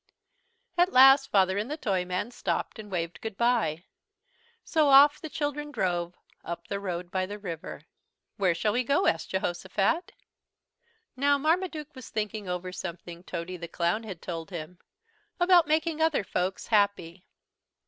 At 0.79 0.91
last 0.91 1.29
Father 1.29 1.59
and 1.59 1.69
the 1.69 1.77
Toyman 1.77 2.31
stopped 2.31 2.79
and 2.79 2.89
waved 2.91 3.21
good 3.21 3.37
bye. 3.37 3.83
So 4.63 4.89
off 4.89 5.21
the 5.21 5.29
children 5.29 5.69
drove, 5.71 6.15
up 6.43 6.67
the 6.67 6.79
road 6.79 7.11
by 7.11 7.27
the 7.27 7.37
river. 7.37 7.83
"Where 8.37 8.55
shall 8.55 8.73
we 8.73 8.83
go?" 8.83 9.05
asked 9.05 9.29
Jehosophat. 9.29 10.13
Now 11.15 11.37
Marmaduke 11.37 11.93
was 11.93 12.09
thinking 12.09 12.49
over 12.49 12.71
something 12.71 13.21
Tody 13.25 13.57
the 13.57 13.67
Clown 13.67 14.01
had 14.01 14.23
told 14.23 14.49
him 14.49 14.79
about 15.39 15.67
making 15.67 16.01
other 16.01 16.23
folks 16.23 16.65
happy. 16.65 17.27